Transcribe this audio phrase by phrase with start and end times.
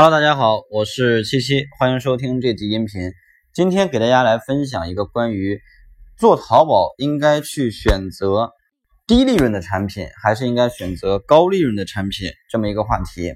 [0.00, 3.10] Hello，大家好，我是七七，欢迎收听这集音频。
[3.52, 5.60] 今天给大家来分享一个关于
[6.16, 8.52] 做淘宝应该去选择
[9.08, 13.34] 低利润的产品，还是应该选择高利润的产品这么一个话题。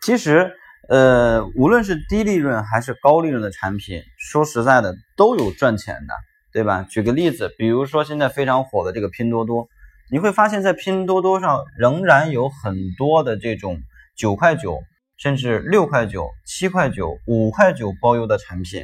[0.00, 0.52] 其实，
[0.88, 6.14] 呃，无论是低利润还是高利润的产品，说实在的都有赚钱的，
[6.52, 6.86] 对吧？
[6.88, 9.66] 举个例子，比如说现在非常火的这个拼多多，
[10.08, 13.80] 你会发现在拼多多上仍然有很多的这种
[14.16, 14.84] 九块九。
[15.22, 18.82] 甚至六块九、七块九、五块九包邮的产品，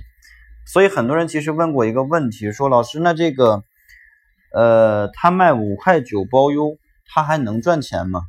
[0.73, 3.65] 所以很多人其实问过一个问题，说老师，那这个，
[4.55, 6.77] 呃，他卖五块九包邮，
[7.13, 8.21] 他还能赚钱吗？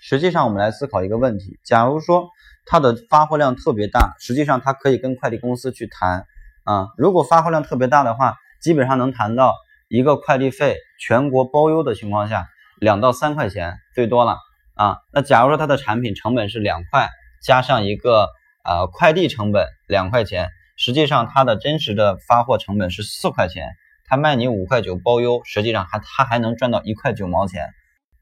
[0.00, 2.30] 实际上，我们来思考一个问题：假如说
[2.64, 6.24] 他的发货量特别大，实际上他可以跟快递公司去谈
[6.64, 6.88] 啊。
[6.96, 9.54] 如果发货量特别大的话，基本上能谈到
[9.88, 12.46] 一个快递费全国包邮的情况下，
[12.80, 14.38] 两到三块钱最多了。
[14.76, 17.08] 啊，那假如说它的产品成本是两块，
[17.42, 18.28] 加上一个
[18.62, 23.70] 呃快递成本两块钱，实际上它的真实的发货成本是四块钱，
[24.04, 27.70] 它卖你五块九包邮，实际上还它还能赚到一块九毛钱，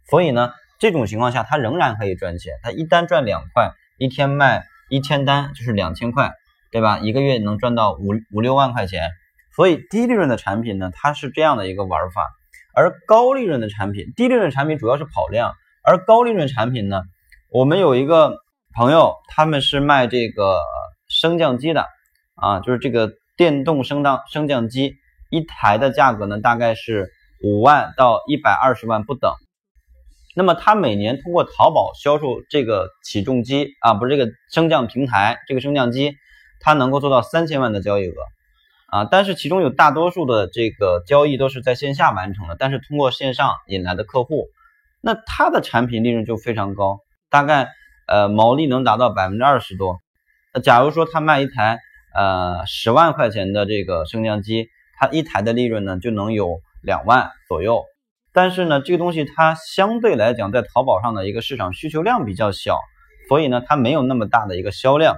[0.08, 6.34] 所以呢，这种情况下它仍然可以赚钱，它一单赚两块，一天卖一千单就是两千块，
[6.70, 7.00] 对吧？
[7.00, 9.10] 一个月能赚到五五六万块钱，
[9.56, 12.30] 所以低利润的产品呢，它是这样的一个玩法，
[12.76, 15.56] 而高利润的产品，低利润产品主要是跑量。
[15.86, 17.02] 而高利润产品呢，
[17.50, 18.38] 我们有一个
[18.74, 20.58] 朋友，他们是卖这个
[21.08, 21.84] 升降机的
[22.36, 24.94] 啊，就是这个电动升降升降机，
[25.30, 27.10] 一台的价格呢大概是
[27.42, 29.34] 五万到一百二十万不等。
[30.34, 36.14] 那么他每年通过淘宝销售这个起重机啊，不是这个升降平台，这个升降机，
[36.60, 38.14] 他能够做到三千万的交易额
[38.86, 39.04] 啊。
[39.04, 44.46] 但是其中有大多数的这个交易都是在线下完成的，但是通过线上引来的客户。
[45.04, 47.68] 那它的产品利润就非常高，大概
[48.08, 49.98] 呃毛利能达到百分之二十多。
[50.54, 51.78] 那假如说他卖一台
[52.14, 57.84] 呃十万块钱的这个升降机，它一台的利润呢就能有两万左右。
[58.32, 62.78] 但是呢，这个东西它相对来讲在淘宝上的一个市场需求量比较小，
[63.28, 65.16] 所以呢它没有那么大的一个销量。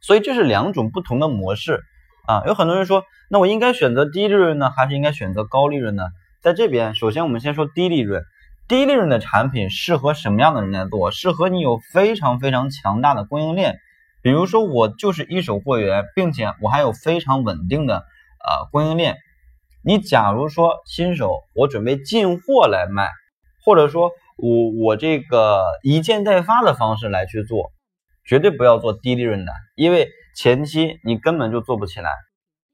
[0.00, 1.82] 所以这是两种不同的模式
[2.26, 2.42] 啊。
[2.46, 6.04] 有很多人说，那我应该选择低利润呢，还是应该选择高利润呢？
[6.40, 8.24] 在这边，首先我们先说低利润。
[8.68, 11.10] 低利润的产品适合什么样的人来做？
[11.10, 13.78] 适合你有非常非常强大的供应链，
[14.22, 19.16] 比如说我就是一手货源，并且我还有非常稳定的呃供应链。
[19.84, 23.10] 你假如说新手，我准备进货来卖，
[23.64, 27.72] 或者说我我这个一件代发的方式来去做，
[28.24, 32.10] 绝对不要做低利润的，因为前期你根本就做不起来，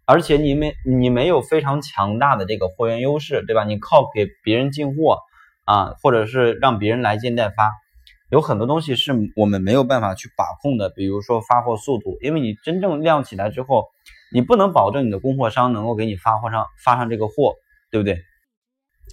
[0.04, 3.64] 而且你没你没有非常强大的这个货源优势，对吧？
[3.64, 5.18] 你靠给别人进货。
[5.68, 7.70] 啊，或者是让别人来件代发，
[8.30, 13.84] 有很多东西是我们没有办法去把控的，比如说发货速度，因为你真正量起来之后，
[14.32, 17.52] 你不能保证你的供货商能够给你发货上发上这个货，
[17.90, 18.18] 对不对？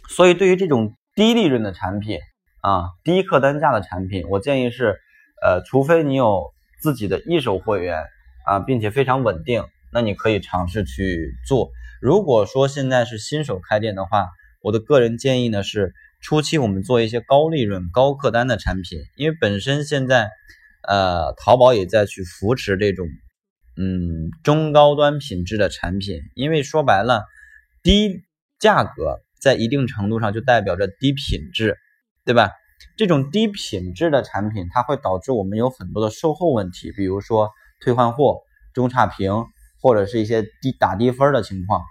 [0.07, 2.19] 所以对于这种低利润的产品
[2.61, 4.95] 啊，低客单价的产品，我建议是，
[5.44, 8.05] 呃，除非你有自己的一手货源
[8.45, 11.71] 啊，并且非常稳定，那你可以尝试去做。
[12.01, 14.29] 如果说现在是新手开店的话，
[14.61, 15.94] 我的个人建议呢是。
[16.25, 20.31] 初期我们做一些高利润、高客单的产品，因为本身现在，
[20.81, 23.06] 呃，淘宝也在去扶持这种，
[23.78, 26.18] 嗯，中高端品质的产品。
[26.34, 27.25] 因为说白了，
[27.84, 28.24] 低
[28.58, 31.78] 价格在一定程度上就代表着低品质，
[32.25, 32.50] 对吧？
[32.97, 38.40] 这种低品质的产品，它会导致我们有很多的售后问题，比如说退换货、
[38.74, 39.31] 中差评，
[39.80, 41.84] 或者是一些低打低分的情况，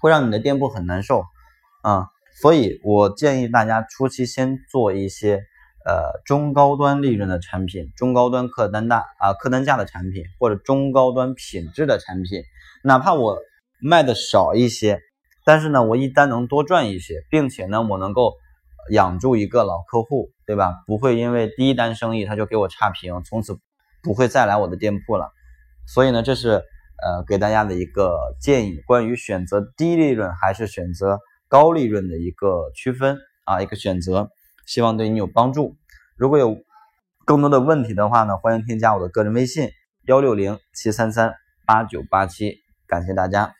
[0.00, 1.22] 会让你的店铺很难受
[1.82, 2.08] 啊。
[2.40, 5.42] 所以我建议大家初期先做一些
[5.84, 12.44] 呃中高端利润的产品，中高端客单大啊客单价的产品，或者中高端品质的产品，
[12.84, 13.40] 哪怕我
[13.80, 15.00] 卖的少一些，
[15.44, 18.34] 但是呢我一单能多赚一些，并且呢我能够
[18.92, 20.74] 养住一个老客户，对吧？
[20.86, 23.58] 不会因为第一单生意他就给我差评，从此
[24.00, 25.32] 不会再来我的店铺了。
[25.88, 31.18] 所以呢这是呃给大家的一个建议，关于选择低利润还是选择。
[31.48, 34.30] 高利润的一个区分啊，一个选择，
[34.66, 35.76] 希望对你有帮助。
[36.16, 36.58] 如果有
[37.24, 39.70] 更多的问题的话呢，欢迎添加我的个人微信
[40.06, 41.34] 幺六零七三三
[41.66, 43.54] 八九八七，感谢大家。